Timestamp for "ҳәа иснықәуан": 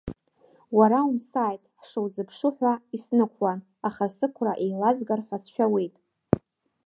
2.57-3.59